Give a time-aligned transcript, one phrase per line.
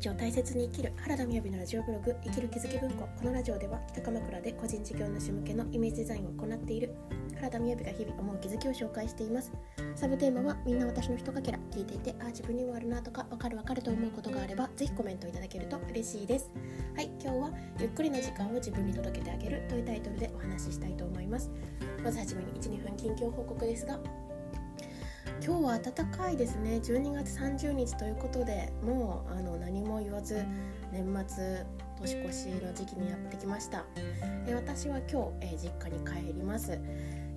[0.00, 3.06] 日を大切に生きる原田みやびのラジオブログ生きる気づき文庫。
[3.18, 6.94] このラジオでは北鎌倉で個人事業主向けのイメージデザインを行っている
[7.36, 9.52] 原田みやびが日々思う気づきを紹介しています。
[9.94, 16.50] サブテーマはみんな私のひとかけら聞いていてああ自分にもあるなとかわかるわかると思うことがあればぜひコメントいただけると嬉しいです。
[16.96, 21.50] はい今日はゆっくりな時間を自分に届けてあげるというタイトルでお話ししたいと思います。
[22.02, 24.00] まずはじめに12分近況報告ですが
[25.50, 26.76] 今日は暖かいですね。
[26.80, 30.46] 12月30日ということでもうあの何も言わず
[30.92, 31.66] 年末
[32.00, 33.84] 年越しの時期にやってきました。
[34.46, 36.78] で私は今日、え実家に帰ります。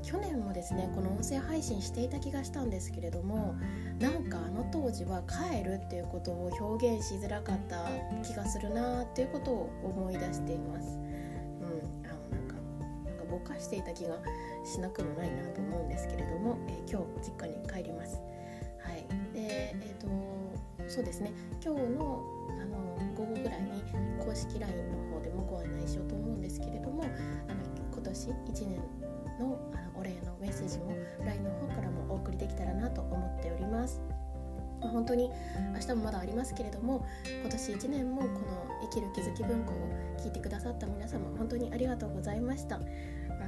[0.04, 3.56] 去年もですねこの音声配信していた気がしたんですけれども
[3.98, 7.90] なんかあの当時は帰るっていうことを表現しづらかった
[8.22, 10.88] 気がするなっていうことを思い出しています。
[10.88, 12.03] うん。
[13.34, 14.18] ぼかしていた気が
[14.64, 18.22] しなくもないなと思うんですけれども、えー、今日実家に帰ります。
[18.80, 20.08] はい、でえっ、ー、と
[20.90, 21.32] そうですね
[21.64, 22.24] 今日の
[22.62, 23.82] あの午後ぐらいに
[24.24, 27.60] 公式 LINE の方でもご案内しようと思うんですけれどもあの
[27.92, 28.34] 今年1
[28.68, 28.78] 年
[29.40, 30.94] のあのお礼のメッセージも
[31.26, 34.02] LINE の方からもお送りできたらなと思っております。
[34.84, 35.32] まあ、本当に
[35.74, 37.06] 明日もまだありますけれども
[37.42, 39.76] 今年1年もこの「生きる気づき文庫」を
[40.18, 42.80] 聞いてくださった皆様本当にありがとうございました。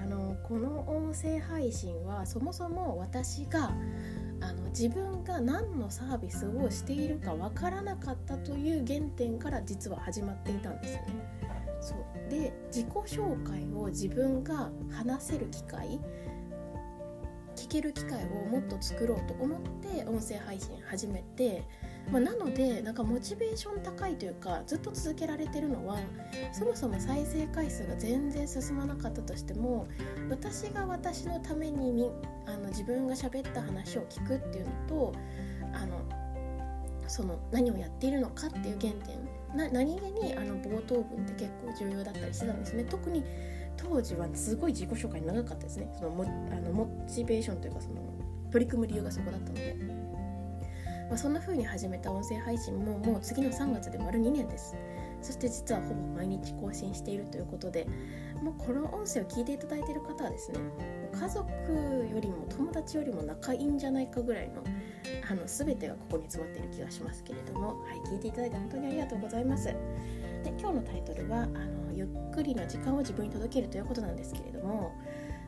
[0.05, 3.71] あのこの音声配信はそもそも私が
[4.39, 11.07] あの自分が何のサービスをしているかわからなかったという原点から実は始まっていたんですよね。
[11.81, 15.99] そうで自己紹介を自分が話せる機会
[17.55, 21.63] 聞ける機会をもっと作ろうと思って音声配信始めて
[22.11, 25.97] まあ、なのでなんかモチベーション高いというかずっと続けられてるのは
[26.53, 29.87] そもそも再生回数が全然進まなかったとしても
[30.29, 32.11] 私が私のために
[32.45, 35.13] あの自分が喋った話を聞くっていうのと
[35.73, 35.99] あの
[37.07, 43.23] その何をやっているのかっていう原点な何気にあの冒頭文って結構重要だったりしてたんですね特に
[43.77, 47.95] 当時はすごい自己紹介長かったですねそのモあのモチベーションというかその
[48.51, 50.15] 取り組む理由がそこだったので。
[51.09, 54.75] まあ、そんな風に始めた音声配信ももう次の3月で丸2年です
[55.21, 57.87] そして実はほぼ毎日更新しているということで
[58.41, 60.59] もうこの音声を聞いていただいている方はですね
[61.13, 64.63] 家族よりも友達よりも仲いいんじゃないかぐらいの
[65.29, 69.65] あの全てがここに詰まっている気がしますけれども、はい、聞いていただいて本当にありがとうございます。
[69.65, 69.75] で
[70.59, 74.91] 今日のタイトルはあの「ゆっくりの時間を自分に届ける」ということなんですけれども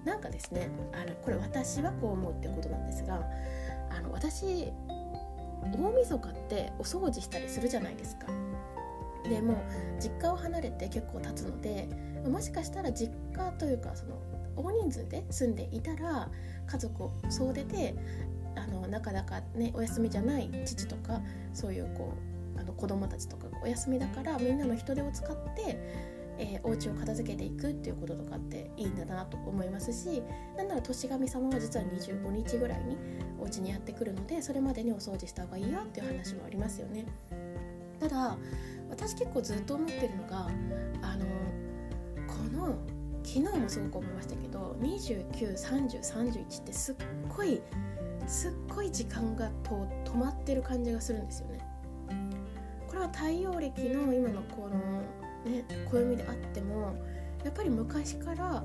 [0.06, 3.29] なんかですねあのこれ私はこう思うってことなんですが
[3.91, 4.72] あの私
[5.62, 8.28] 大晦日ってお掃除したりするじゃないですか。
[9.23, 9.62] でも
[10.00, 11.90] 実家を離れて結構経つので
[12.25, 14.22] もしかしたら実家というかその
[14.56, 16.29] 大人数で住んでいたら
[16.66, 17.96] 家族を総出で
[18.56, 21.22] あのなかなかねお休みじゃない父とか
[21.53, 22.13] そういうこ
[22.56, 25.78] うあの子供たちとかがお休みだからみんなの人手を使って
[26.39, 30.21] えー、お家を片付けていくっていうこととかっていいんだなと思いますし
[30.55, 32.97] なんなら年神様は実は25日ぐらいに
[33.39, 37.05] お家にやってくるのでそれまでにお掃除した方がいいよっていう話もありますよね。
[37.99, 38.37] ただ
[38.89, 40.47] 私結構ずっと思ってるのが
[41.01, 41.25] あの
[42.27, 42.77] この
[43.23, 46.95] 昨日もすごく思いましたけど293031ってすっ
[47.35, 47.61] ごい
[48.27, 51.59] すっごい時間がと止まってる感じがするんですよね。
[52.87, 55.01] これは太陽暦の今のこの
[55.47, 56.96] ね暦であっても
[57.44, 58.63] やっぱり昔から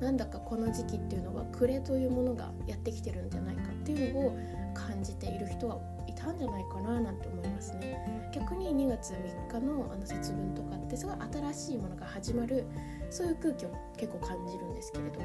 [0.00, 4.38] なんだかこの時期っていうのは暮れというものがやってきてるんじゃないかっていうのを
[4.74, 5.78] 感じている人は
[6.08, 11.16] いたんじゃないかななんて思いますね逆に2月3日のあの節分とかってすごい
[11.52, 12.66] 新しいものが始まる
[13.10, 15.20] そういう空気を結構感じるんですけれど、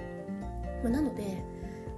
[0.84, 1.44] まあ、なので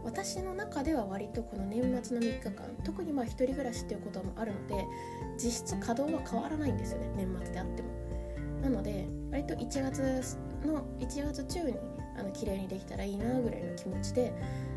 [0.05, 2.53] 私の中では割とこの年末の3日間
[2.85, 4.85] 特にまあ一人暮らしっていうこともあるので
[5.37, 8.08] 実質稼働は変わらないんですよね年末であっても。
[8.61, 11.75] なので割と1月の1月中に
[12.17, 14.33] あの綺麗にできたらいいなぐらいの気持ちで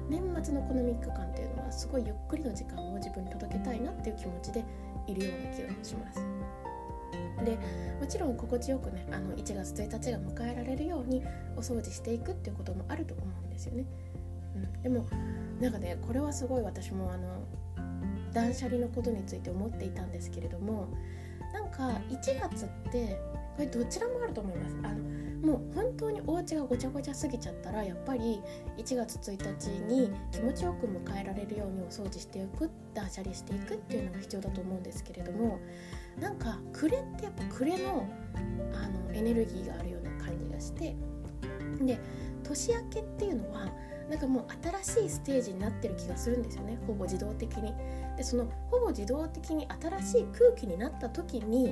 [0.09, 4.65] 年末のこの3日間っていうのはすごいゆっくりの時間を自分に届けたいなっていう気持ちで
[5.07, 6.21] いるような気がします。
[7.45, 7.59] で
[8.01, 11.23] もちろん心地よくねあの1月1日が迎えられるように
[11.57, 13.85] お掃除していくっていうこともあると思うんですよね。
[14.55, 15.07] うん、でも
[15.61, 17.43] なんかねこれはすごい私もあの
[18.33, 20.89] 断捨離のことについて思っていたんですけれども
[21.53, 23.19] なんか1月って
[23.57, 24.77] これどちらもあると思います。
[24.83, 25.13] あの
[25.43, 28.41] もう本当にお家がごちゃごちゃすぎちゃったらやっぱり
[28.79, 35.59] 1月1日に気持ちよく迎えられるようにお掃除していく断捨離していくっていうのが必要だと思うんですけれども
[36.21, 38.09] なんか暮れってやっぱ暮れの
[38.73, 40.95] あのエネルギーがあるような感じがして
[41.81, 41.99] で
[42.45, 43.69] 年明けっていうのは
[44.09, 44.47] なんかもう
[44.85, 46.79] 新しいステージになってる気がするんですよね。
[46.87, 47.73] ほぼ自動的に。
[48.17, 51.69] でそのほぼ自動的に新しい空気になった時に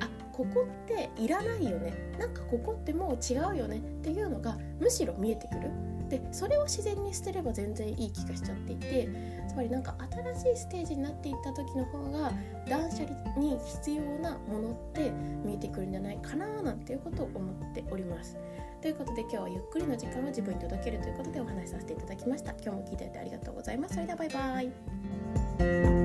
[0.00, 1.94] あここっていらないよね。
[2.18, 3.78] なんかここってもう違うよね。
[3.78, 5.70] っていうのがむしろ見えてくる。
[6.08, 9.08] でそれを自然に捨てれば全然いい気がしちゃっていて
[9.48, 9.96] つまりなんか
[10.34, 12.30] 新しいステージになっていった時の方が
[12.68, 15.10] 断捨離に必要なものって
[15.44, 18.36] 見えてくるんじゃないかななんていうことを思っております。
[18.82, 22.50] ということで今日はゆっくりの時間を自分に届けるということでお話しさせていただきました。
[22.52, 23.94] 今日も聞いていてありがとうございます。
[23.94, 26.03] それではバイバイ。